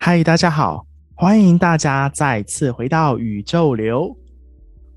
[0.00, 4.16] 嗨，大家好，欢迎大家再次回到宇宙流。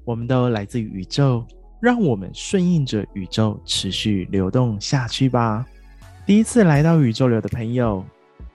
[0.05, 1.45] 我们都来自于宇宙，
[1.81, 5.65] 让我们顺应着宇宙持续流动下去吧。
[6.25, 8.05] 第一次来到宇宙流的朋友，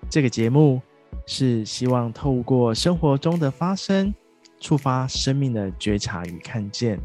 [0.08, 0.80] 这个节目
[1.26, 4.12] 是希望透过生活中的发生，
[4.60, 7.00] 触发生命的觉察与看见。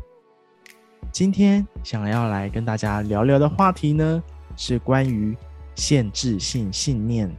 [1.11, 4.23] 今天想要来跟大家聊聊的话题呢，
[4.55, 5.35] 是关于
[5.75, 7.29] 限制性信念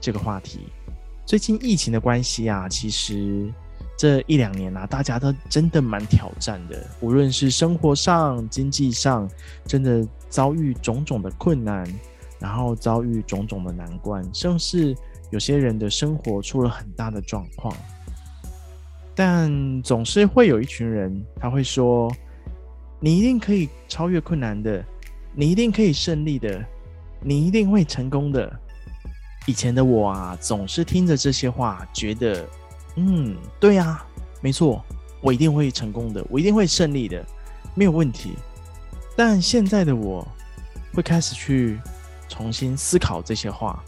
[0.00, 0.60] 这个话题。
[1.26, 3.52] 最近疫情的关系啊，其实
[3.98, 6.86] 这一两年啊，大家都真的蛮挑战的。
[7.00, 9.28] 无论是生活上、经济上，
[9.66, 11.84] 真的遭遇种种的困难，
[12.38, 14.96] 然后遭遇种种的难关，甚至是
[15.30, 17.74] 有些人的生活出了很大的状况。
[19.14, 22.08] 但总是会有一群人，他会说
[23.00, 24.84] ：“你一定可以超越困难的，
[25.34, 26.64] 你一定可以胜利的，
[27.20, 28.50] 你一定会成功的。”
[29.46, 32.46] 以前的我啊，总是听着这些话，觉得，
[32.96, 34.06] 嗯，对啊，
[34.40, 34.84] 没错，
[35.20, 37.24] 我一定会成功的，我一定会胜利的，
[37.74, 38.34] 没有问题。
[39.16, 40.26] 但现在的我，
[40.92, 41.80] 会开始去
[42.28, 43.82] 重新思考这些话，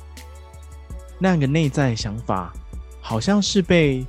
[1.21, 2.53] 那个内在想法，
[3.01, 4.05] 好像是被，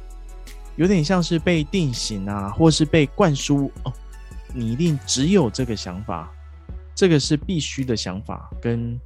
[0.78, 3.94] 有点像是被定型啊，或是被灌输哦，
[4.54, 6.32] 你一定只有这个想法，
[6.96, 9.00] 这个是必须的想法，跟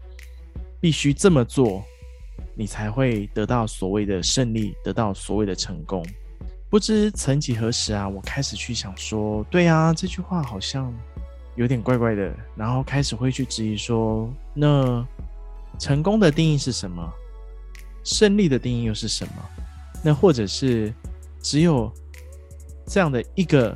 [0.80, 1.84] 必须这么做。
[2.58, 6.06] 你才会得到所谓的胜利，得到所谓的成功。
[6.70, 10.94] 不知曾几何时啊，我开始去想说，对啊，这句话好像
[11.56, 12.34] 有点怪怪的。
[12.56, 15.06] 然后开始会去质疑说，那
[15.78, 17.14] 成功的定义是什么？
[18.06, 19.34] 胜利的定义又是什么？
[20.02, 20.94] 那或者是
[21.42, 21.92] 只有
[22.88, 23.76] 这样的一个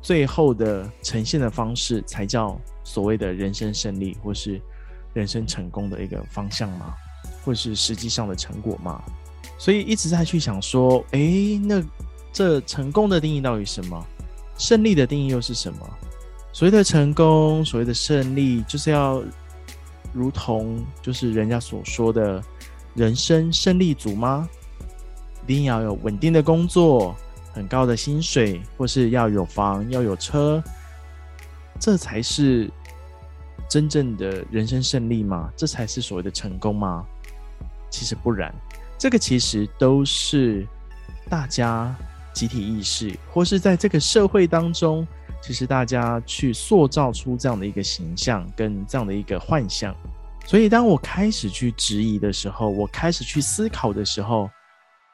[0.00, 4.60] 最后的呈现的方式，才叫所谓的人生胜利，或是
[5.14, 6.94] 人生成功的一个方向吗？
[7.42, 9.02] 或是实际上的成果吗，
[9.58, 11.82] 所以一直在去想说，哎，那
[12.32, 14.06] 这成功的定义到底什么？
[14.56, 15.78] 胜利的定义又是什么？
[16.52, 19.22] 所谓的成功，所谓的胜利，就是要
[20.12, 22.42] 如同就是人家所说的
[22.94, 24.48] 人生胜利组吗？
[25.46, 27.14] 一定要有稳定的工作，
[27.52, 30.62] 很高的薪水，或是要有房，要有车，
[31.78, 32.70] 这才是
[33.68, 35.52] 真正的人生胜利吗？
[35.56, 37.04] 这才是所谓的成功吗？
[37.90, 38.54] 其实不然，
[38.96, 40.66] 这个其实都是
[41.28, 41.94] 大家
[42.32, 45.06] 集体意识，或是在这个社会当中，
[45.42, 49.94] 其实大家去塑造出这样的一个形象跟这样的一个幻象。
[50.46, 54.48] 所以，当我开始去质疑的时候，我开始去思考的时候，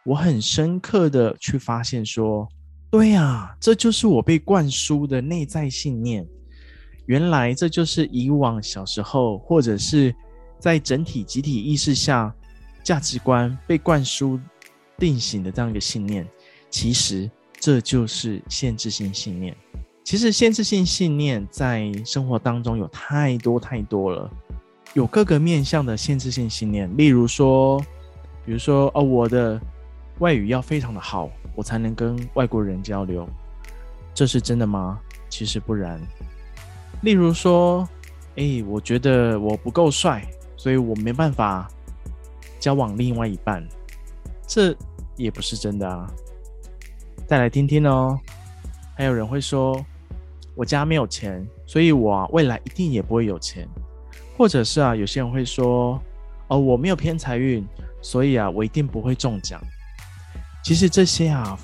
[0.04, 2.48] 我很深刻的去发现说，
[2.90, 6.26] 对呀，这就是我被灌输的内在信念。
[7.06, 10.14] 原来这就是以往小时候，或者是
[10.58, 12.34] 在整体集体意识下。
[12.82, 14.40] 价值观被灌输、
[14.98, 16.26] 定型的这样一个信念，
[16.70, 17.30] 其实
[17.60, 19.54] 这就是限制性信念。
[20.02, 24.30] 其实限制性信念在生活当中有太多太多了，
[24.94, 26.90] 有各个面向的限制性信念。
[26.96, 27.78] 例如说，
[28.44, 29.60] 比如说哦，我的
[30.18, 33.28] 外语要非常的好，我才能跟外国人交流，
[34.14, 35.00] 这是真的吗？
[35.28, 36.00] 其实不然。
[37.02, 37.88] 例如说，
[38.36, 40.24] 诶，我觉得我不够帅，
[40.56, 41.68] 所以我没办法。
[42.58, 43.66] 交往另外一半，
[44.46, 44.76] 这
[45.16, 46.06] 也不是真的啊！
[47.26, 48.20] 再来听听哦。
[48.94, 49.82] 还有人会说，
[50.54, 53.66] 我家没有钱，所以我，未来一定也不会有钱。
[54.40, 56.02] 或者是啊，有些人会说，
[56.48, 57.62] 哦，我没有偏财运，
[58.00, 59.60] 所以啊，我一定不会中奖。
[60.64, 61.58] 其实这些啊，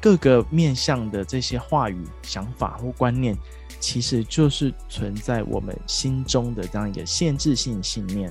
[0.00, 3.38] 各个面向的这些话语、想法或观念，
[3.78, 8.28] 其实就是存在我们心中的这样一个限制性信念。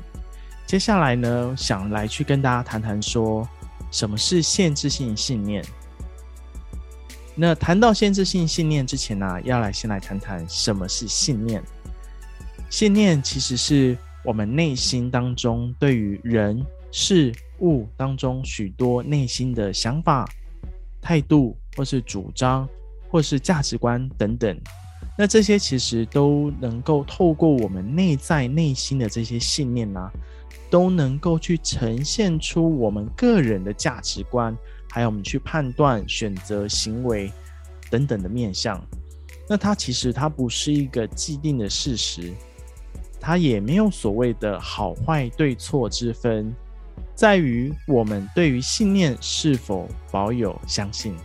[0.67, 3.47] 接下来呢，想来去跟大家谈谈说，
[3.91, 5.63] 什么是限制性信念？
[7.33, 11.63] 那谈到限制性信念之前呢，要来先来谈谈什么是信念。
[12.69, 20.29] 信念其实是我们内心当中对于人事物当中许多内心的想法、
[21.01, 22.67] 态度，或是主张，
[23.09, 24.59] 或是价值观等等。
[25.17, 30.11] 那这些其实都能够透过我们内在内心的这些信念呢、啊。
[30.68, 34.53] 都能够去呈现出我们个人的价值观，
[34.89, 37.31] 还有我们去判断、选择、行为
[37.89, 38.83] 等等的面向。
[39.47, 42.33] 那它其实它不是一个既定的事实，
[43.25, 46.54] 它也没有所谓的好坏对错之分，
[47.16, 51.16] 在于我们对于信念是否保有相信。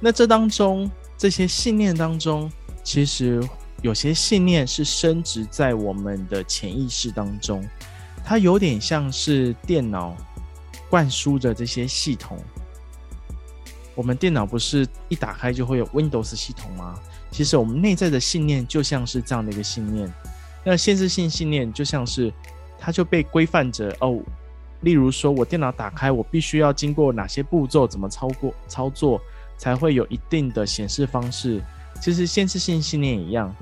[0.00, 2.50] 那这当中，这些信念当中，
[2.82, 3.46] 其实
[3.82, 7.62] 有些信念是深植在我们的潜意识当中，
[8.24, 10.16] 它有点像是电脑
[10.88, 12.38] 灌输的这些系统。
[13.94, 16.98] 我们电脑不是一打开就会有 Windows 系统吗？
[17.30, 20.10] 其实我们内在的信念就像是这样的一个信念。
[20.64, 22.32] 那限制性信念就像是
[22.78, 24.18] 它就被规范着哦。
[24.82, 29.20] 例如说，我电脑打开，我必须要经过哪些步骤，怎么操过操作，
[29.56, 31.60] 才会有一定的显示方式。
[32.00, 33.52] 其实限制性信念一样，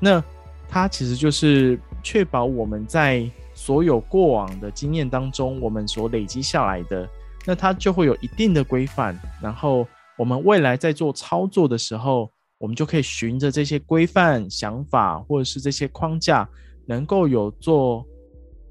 [0.00, 0.22] 那
[0.70, 7.06] 它其实就是确保我们在所有过往的经验当中，我们所累积下来的。
[7.44, 12.30] 那它就会有一定的规范，然后我们未来在做操作的时候，
[12.62, 16.48] 我们就可以循着这些规范想法，或者是这些框架，
[16.86, 18.06] 能够有做，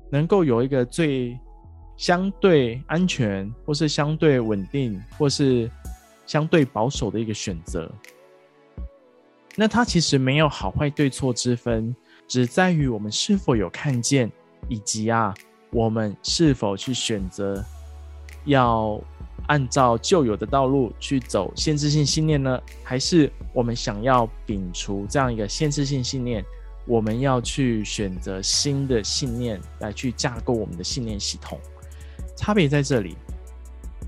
[0.09, 1.38] 能够有一个最
[1.97, 5.69] 相对安全，或是相对稳定，或是
[6.25, 7.91] 相对保守的一个选择。
[9.57, 11.94] 那它其实没有好坏对错之分，
[12.29, 14.31] 只在于我们是否有看见，
[14.69, 15.33] 以及啊，
[15.69, 17.61] 我们是否去选择。
[18.45, 18.97] 要
[19.51, 26.42] 按照旧有的道路去走限制性信念呢，还是我们想要摒除这样一个限制性信念？
[26.88, 31.59] 我们要去选择新的信念来去架构我们的信念系统，
[32.38, 33.18] 差别在这里。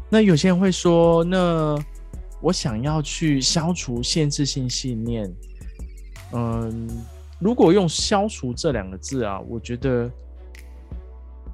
[0.10, 1.78] 那有些人会说，那
[2.40, 5.30] 我想要去消除限制性信念，
[6.32, 6.88] 嗯，
[7.38, 10.10] 如果用“消除”这两个字啊，我觉得。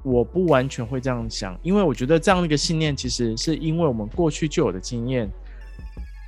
[0.02, 5.28] 我不完全会这样想，因为我觉得这样的一个信念，其实是因为我们过去就有的经验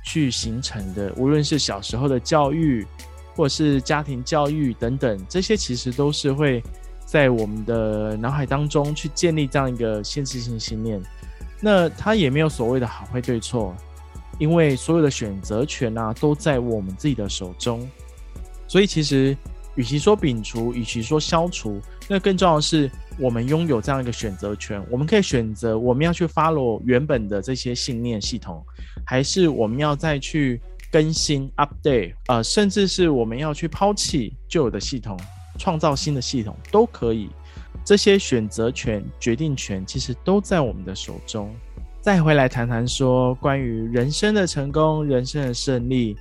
[0.05, 1.11] 去形成的。
[1.17, 2.85] 无论是小时候的教育，
[3.35, 6.61] 或者是家庭教育等等，这些其实都是会
[7.05, 11.01] 在我们的脑海当中去建立这样一个限制性信念。
[11.59, 13.75] 那它也没有所谓的好坏对错，
[14.37, 17.89] 因为所有的选择权啊都在我们自己的手中。
[18.67, 19.35] 所以其实，
[19.75, 22.89] 与其说摒除，与其说消除，那更重要的是。
[23.19, 28.65] 我们拥有这样一个选择权，我们可以选择我们要去 follow 原本的这些信念系统，
[29.05, 30.59] 还是我们要再去
[30.91, 35.15] 更新 update，呃，甚至是我们要去抛弃旧有的系统，
[35.59, 37.29] 创造新的系统都可以。
[37.85, 41.53] 这些选择权、决定权其实都在我们的手中。
[42.01, 46.17] 再回来谈谈说关于人生的成功、人生的胜利，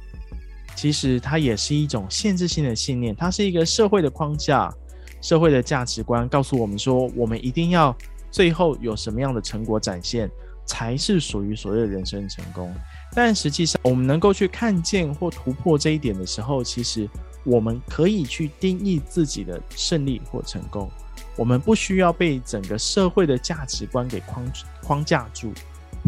[0.74, 4.72] 其实它也是一种限制性的信念，它是一个社会的框架。
[5.20, 7.96] 社会的价值观告诉我们说，我们一定要
[8.28, 10.28] 最后有什么样的成果展现，
[10.66, 12.74] 才是属于所谓的人生成功。
[13.14, 17.08] 但实际上，我们能够去看见或突破这一点的时候，其实
[17.44, 20.90] 我们可以去定义自己的胜利或成功。
[21.36, 24.52] 我们不需要被整个社会的价值观给框
[24.82, 25.52] 框架住。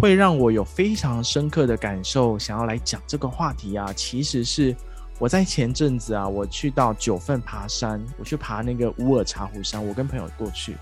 [0.00, 4.74] 会让我有非常深刻的感受，想要来讲这个话题啊，其实是。
[5.20, 10.76] 我在前阵子啊，我去到九份爬山，我去爬那个乌尔察湖山，我跟朋友过去。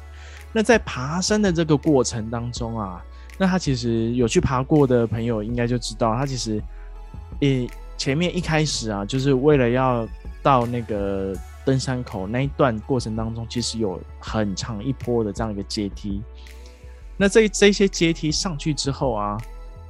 [0.54, 3.04] 那在爬山的这个过程当中啊，
[3.36, 6.62] 那他其实有去爬过的朋友应该就知道，他其实，
[7.40, 7.68] 诶，
[7.98, 10.08] 前面一开始啊，就是为了要
[10.42, 16.22] 到那个登山口那一段过程当中，其实有很长一波的这样一个阶梯。
[17.22, 19.38] 那这这些阶梯上去之后啊，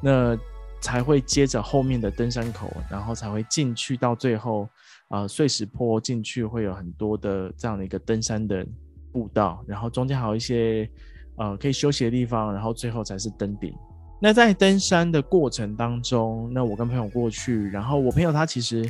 [0.02, 0.36] 那。
[0.82, 4.68] 才会接着后面的登山口，然后才会进去到最后，
[5.10, 8.66] 呃，碎石坡进去会有很多的这样的一个登山的
[9.12, 10.90] 步道，然后中间还有一些
[11.36, 13.72] 呃可以休息的地方，然后最后才是登顶。
[14.20, 18.84] 那在登山的过程当中，那我跟朋友过去，然后我朋友他其实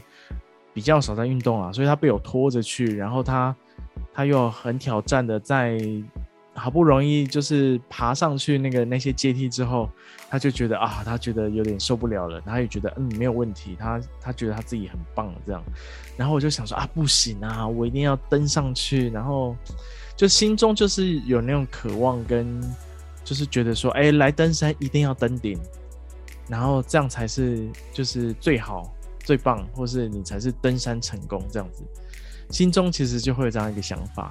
[0.73, 3.55] 比较少在运动啊，所以他被我拖着去，然后他
[4.15, 5.79] 他又很挑战的在。
[6.55, 9.89] 好不容易就是爬上去那个那些阶梯之后，
[10.29, 15.63] 他就觉得啊，他觉得有点受不了了，他也觉得嗯没有问题，他他觉得他自己很棒这样，
[16.17, 19.57] 然后我就想说啊不行啊，我一定要登上去，然后
[20.15, 22.61] 就心中就是有那种渴望跟
[23.25, 25.59] 就是觉得说哎、来登山一定要登顶，
[26.49, 31.83] 然后这样才是就是最好最棒，或是你才是登山成功这样子，
[32.51, 34.31] 心中其实就会有这样一个想法。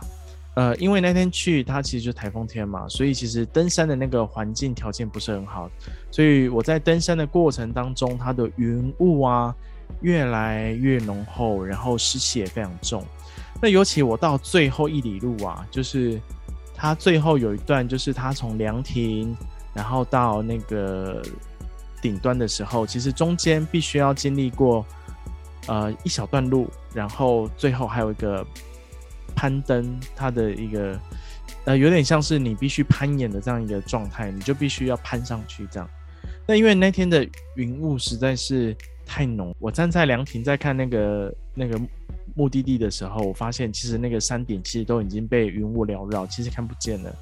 [0.54, 5.72] 呃，因为那天去，它其实就是台风天嘛，所以其实登山的那个环境条件不是很好，
[6.12, 9.56] 所以我在登山的过程当中，它的云雾啊
[10.02, 13.02] 越来越浓厚，然后湿气也非常重。
[13.62, 16.20] 那尤其我到最后一里路啊，就是
[16.76, 19.34] 它最后有一段，就是它从凉亭
[19.74, 21.22] 然后到那个
[22.02, 24.86] 顶端的时候，其实中间必须要经历过
[25.68, 28.46] 呃一小段路，然后最后还有一个。
[29.36, 31.00] 攀登它的一个
[31.66, 35.90] 呃，有点像是你必须攀岩的这样一个状态，你就必须要攀上去这样。
[36.48, 41.80] 那因为那天的云雾实在是太浓，我站在凉亭在看那个那个
[42.36, 47.16] 目的地的时候，我发现其实那个山顶其实都已经被云雾缭绕，其实看不见了。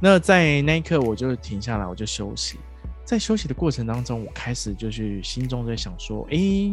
[0.00, 2.58] 那在那一刻，我就停下来，我就休息。
[3.04, 6.72] 在休息的过程当中，我开始就是心中在想说：诶、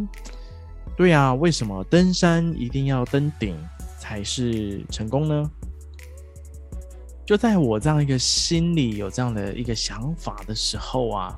[0.95, 3.57] 对啊，为什么登山一定要登顶
[3.97, 5.51] 才是成功呢？
[7.25, 11.35] 就在我这样一个心里有这样的一个想法的时候啊，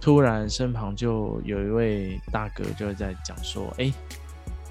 [0.00, 3.94] 突然身旁就有一位大哥就在讲说：“诶、欸，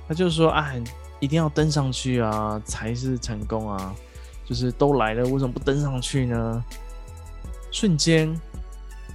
[0.08, 0.74] 他就说啊，
[1.20, 3.96] 一定要登上去啊，才是成功啊。”
[4.44, 6.65] 就是都来了，为什么不登上去呢？
[7.72, 8.36] 瞬间，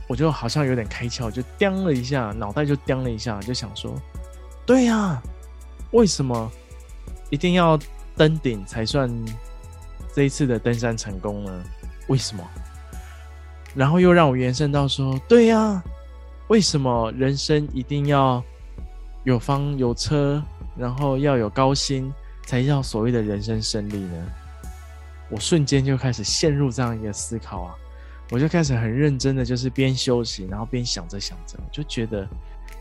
[0.09, 3.93] 我就好像有点开窍，就掂了一下，脑袋就掂了一下，就想说：
[4.65, 5.21] 对呀，
[5.91, 6.51] 为什么
[7.31, 7.79] 一定要
[8.17, 9.11] 登顶才算
[10.15, 11.65] 这一次的登山成功呢？
[12.09, 12.43] 为什么？
[13.75, 15.83] 然后又让我延伸到说：对呀，
[16.49, 18.43] 为什么人生一定要
[19.25, 20.43] 有房有车，
[20.79, 22.13] 然后要有高薪，
[22.47, 24.27] 才叫所谓的人生胜利呢？
[25.29, 27.75] 我瞬间就开始陷入这样一个思考啊，
[28.31, 32.27] 我就开始很认真的，就是边休息，然后边想着想着，我就觉得，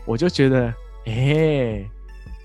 [0.04, 0.66] 我就觉得，
[1.06, 1.90] 哎、欸，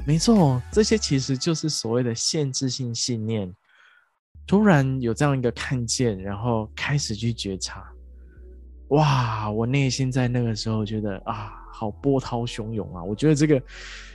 [0.05, 3.53] 没错，这些其实就是所谓的限制性信念。
[4.47, 7.89] 突然有这样一个看见，然后开始去觉察，
[8.89, 13.01] 哇，我内心在那个时候觉得啊，好波涛汹涌啊！
[13.03, 13.61] 我觉得这个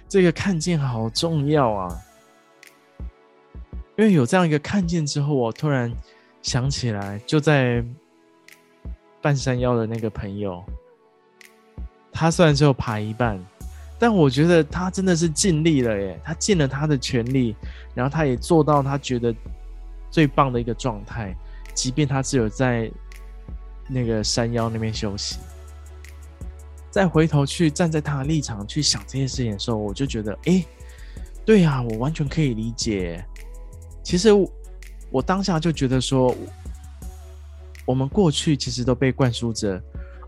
[0.08, 1.98] 这个看见好重要啊。
[3.96, 5.90] 因为有这样一个看见之后，我突然
[6.42, 7.82] 想起来，就在
[9.22, 10.62] 半山腰的那个朋友，
[12.12, 13.42] 他虽然只有爬一半，
[13.98, 17.56] 但我觉得他真的是尽力了耶，他尽了他的全力，
[17.94, 19.34] 然后他也做到他觉得
[20.10, 21.34] 最棒的一个状态，
[21.74, 22.90] 即便他只有在
[23.88, 25.38] 那个山腰那边休息。
[26.90, 30.64] 再回头去站在他的立场去想这件事情的时候，我就觉得，哎，
[31.44, 33.22] 对呀，我完全可以理解。
[34.02, 34.30] 其实，
[35.10, 36.34] 我当下就觉得说，
[37.84, 39.82] 我们过去其实都被灌输着，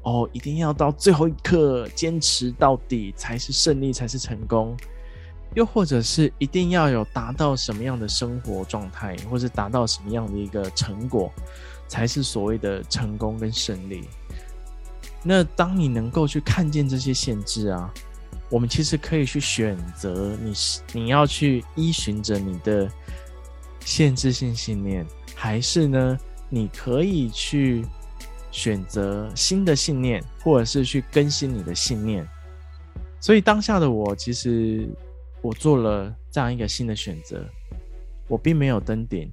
[0.09, 4.77] 哦，一定要到最后一刻坚持到底才是胜利，才是成功，
[5.55, 11.33] 又或者是一定要有达到什么样的生活状态，或是达到什么样的一个成果，
[11.87, 14.09] 才是所谓的成功跟胜利。
[15.23, 17.93] 那当你能够去看见这些限制啊，
[18.49, 20.53] 我们其实可以去选择你，
[20.93, 22.89] 你要去依循着你的。
[23.85, 26.19] 限制性信念，还是呢？
[26.51, 27.87] 你可以去
[28.51, 32.27] 选择新的信念，或者是去更新你的信念。
[33.21, 34.89] 所以当下的我，其实
[35.43, 37.45] 我做了这样一个新的选择。
[38.29, 39.31] 我并没有登顶，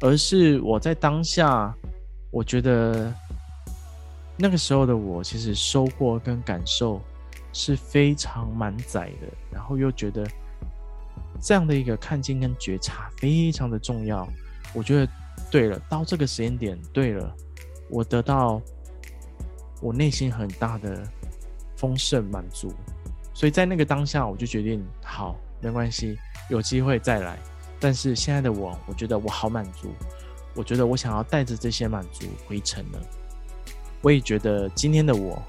[0.00, 1.74] 而是我在当下，
[2.30, 3.12] 我觉得
[4.36, 7.00] 那个时候的我，其实收获跟感受
[7.52, 10.26] 是非常满载的，然后又觉得。
[11.40, 14.26] 这样的一个看见跟觉察非常的重要，
[14.74, 15.12] 我觉得
[15.52, 17.32] 对了，到这个时间点对了，
[17.90, 18.60] 我得到
[19.80, 21.02] 我内心很大的
[21.76, 22.72] 丰盛满足，
[23.34, 26.18] 所以在那个当下，我就决定好，没关系，
[26.48, 27.38] 有机会再来。
[27.80, 29.88] 但是现在的我，我觉得我好满足，
[30.54, 33.00] 我觉得我想要带着这些满足回城了。
[34.02, 35.42] 我也觉得今天的我。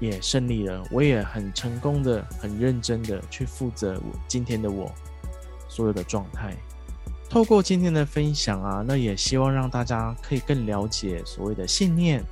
[0.00, 4.90] 也胜利了，我也很成功的、很认真的去负责我今天的我
[5.68, 6.56] 所有的状态。
[7.30, 12.24] 透过今天的分享啊，那也希望让大家可以更了解所谓的信念、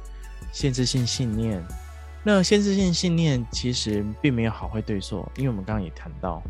[0.53, 1.65] 限制性信念。
[2.25, 6.43] 那限制性信念其实并没有好坏对错，因为我们刚刚也谈到，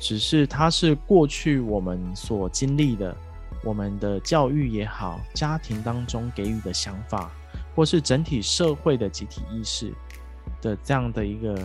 [0.00, 3.16] 只是它是过去我们所经历的，
[3.62, 7.30] 我们的教育也好，家庭当中给予的想法，
[7.76, 9.94] 或是整体社会的集体意识。
[10.60, 11.56] 的这样的一个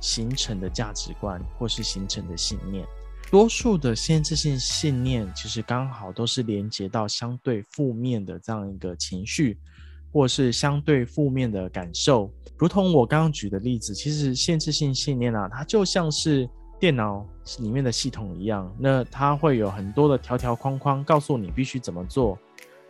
[0.00, 2.84] 形成的价值观，或是形成的信念，
[3.30, 9.56] 多数的限制性信念其实刚好都是连接到相对负面的这样一个情绪，
[10.12, 12.28] 或是相对负面的感受。
[12.58, 16.48] 如同我刚刚举的例子，其实限制性信念啊，它就像是
[16.80, 17.24] 电脑
[17.60, 22.36] 里面的系统一样，那它会有很多的条条框框，告诉你必须怎么做。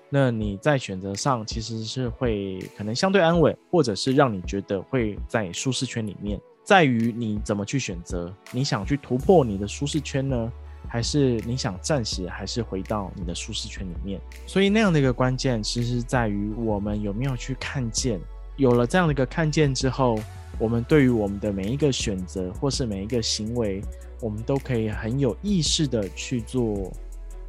[0.09, 8.35] 那你在选择上其实是会可能相对安稳，或者是让你觉得会在舒适圈里面，在于你怎么去选择。
[8.53, 10.53] 你想去突破你的舒适圈呢，
[10.89, 14.21] 还是你想暂时还是回到你的舒适圈里面？
[14.47, 18.21] 所以那样的一个关键，其实在于我们有没有去看见。
[18.57, 20.19] 有了这样的一个看见之后，
[20.59, 23.83] 我们对于我们的每一个选择或是每一个行为，
[24.21, 26.93] 我们都可以很有意识的去做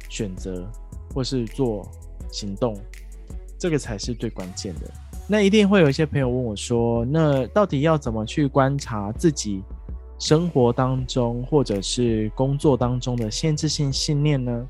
[0.08, 0.70] 选择，
[1.14, 1.90] 或是做。
[2.30, 2.74] 行动，
[3.58, 4.90] 这个才是最关键的。
[5.32, 9.62] 那一定会有一些朋友问我说：“那到底要怎么去观察自己
[10.18, 14.62] 生活当中或者是工作当中的限制性信念呢？”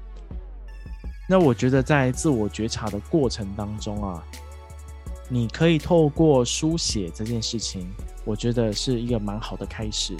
[1.29, 4.23] 那我觉得在自我觉察的过程当中啊，
[5.29, 7.91] 你可以透过书写这件事情，
[8.25, 10.15] 我觉得是一个蛮好的开始。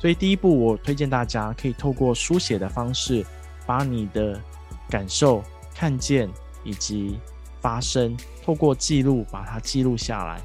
[0.00, 3.22] 所以第一步，我推荐大家可以透过书写的方式，
[3.66, 4.40] 把你的
[4.88, 5.42] 感受、
[5.74, 6.26] 看见
[6.64, 7.18] 以及
[7.64, 10.38] 发生，透过记录把它记录下来。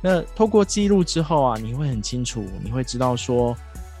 [0.00, 3.56] 那透过记录之后啊，你会很清楚，你会知道说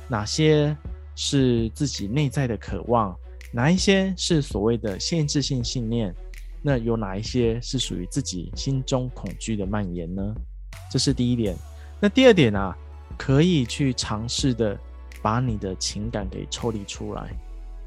[0.06, 0.76] 哪些
[1.16, 3.12] 是自己内在的渴望，
[3.50, 6.14] 哪一些是所谓的限制性信念，
[6.62, 10.22] 那有哪一些是属于自己心中恐惧的蔓延呢？
[10.88, 11.56] 这是第一点。
[11.98, 12.72] 那第二点啊，
[13.18, 14.78] 可以去尝试的。
[15.20, 17.30] 把你的情感给抽离出来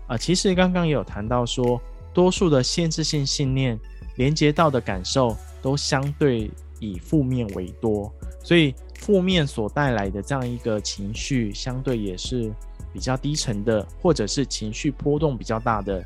[0.08, 0.18] 啊！
[0.18, 1.82] 其实刚刚也有谈到说，
[2.14, 3.78] 多数的限制性信念
[4.16, 12.52] 连接到的感受都相对以负面为多，所以负面所带来的这样一个情绪，相对也是
[12.94, 16.04] 比较低沉的，或者是情绪波动比较大的。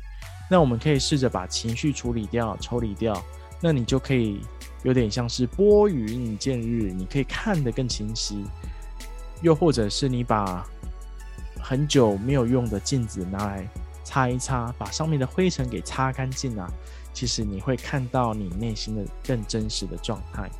[0.50, 3.20] 那我们可以试着把情绪处理掉、抽离掉，
[3.60, 4.40] 那你就可以
[4.82, 8.44] 有点像是拨云见日，你可以看得更清晰。
[9.42, 10.66] 又或者是你把
[11.60, 13.66] 很久没有用的镜子拿来
[14.02, 16.68] 擦一擦，把上面的灰尘给擦干净啊！
[17.12, 20.50] 其实你会看到你内心的更真实的状态，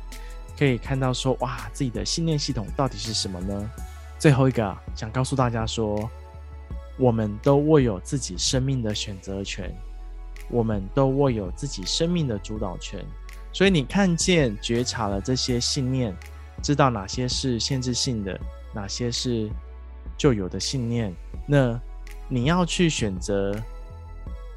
[0.57, 3.69] 可以看到说，哇，自己的信念系统到底是什么呢？
[4.19, 6.09] 最后一个想告诉大家说，
[6.97, 9.73] 我们都握有自己生命的选择权，
[10.49, 13.05] 我们都握有自己生命的主导权。
[13.53, 16.15] 所以你看见、觉察了这些信念，
[16.61, 18.39] 知道哪些是限制性的，
[18.73, 19.49] 哪些是。
[20.17, 21.11] 旧有的信念，
[21.47, 21.81] 那
[22.29, 23.59] 你要去选择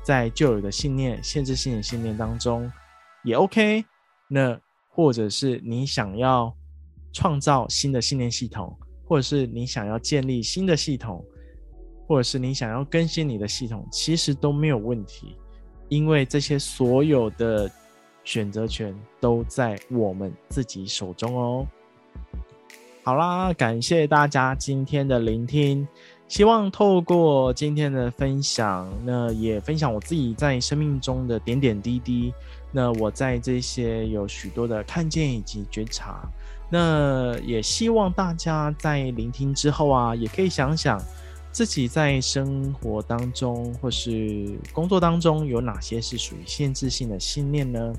[0.04, 2.70] 在旧有的信念、限制性的信念当中
[3.24, 3.84] 也 OK。
[4.28, 4.56] 那
[4.88, 6.54] 或者是你想要
[7.12, 11.24] 创造新的信念系统，或者是你想要建立新的系统，
[12.06, 15.36] 或者是你想要更新你的系统，其实都没有问题，
[15.88, 17.70] 因为这些所有的
[18.24, 21.66] 选择权都在我们自己手中哦。
[23.02, 25.86] 好啦，感谢大家今天的聆听。
[26.26, 32.32] 希望透过今天的分享，那也分享我自己在生命中的点点滴滴。
[32.72, 36.28] 那我在这些有许多的看见以及觉察。
[36.70, 41.00] 那也希望大家在聆听之后啊，也可以想想
[41.52, 47.92] 自己在生活当中或是工作当中有哪些是属于限制性的信念呢？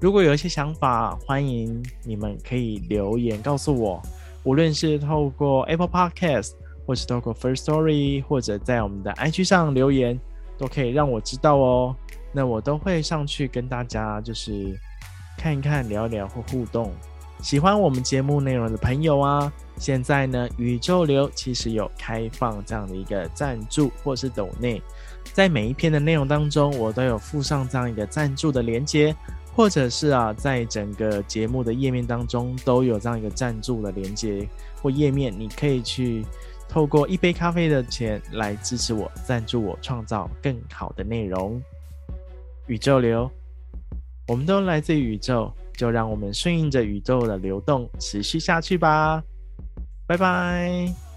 [0.00, 4.00] 如果有一些想法，欢迎你们可以留言告诉我。
[4.44, 6.52] 无论是透过 Apple Podcast，
[6.88, 10.18] 或是透过 First Story，或者在我们的 IG 上留言，
[10.56, 11.94] 都可以让我知道哦。
[12.32, 14.74] 那我都会上去跟大家就是
[15.36, 16.90] 看一看、聊一聊或互动。
[17.42, 24.82] 喜欢我们节目内容的朋友啊，现在呢，宇宙流其实有开放这样的一个赞助或是抖内，
[25.34, 29.14] 在每一篇的内容当中，我都有附上这样一个赞助的连接。
[29.54, 34.48] 或者是啊，在整个节目的页面当中都有这样一个赞助的连接
[34.80, 36.24] 或页面，你可以去
[36.68, 41.60] 透过一杯咖啡的钱来支持我，赞助我创造更好的内容。
[42.66, 43.30] 宇宙流，
[44.26, 49.22] 我们都来自宇宙，就让我们顺应着宇宙的流动，持续下去吧。
[50.06, 51.07] 拜拜。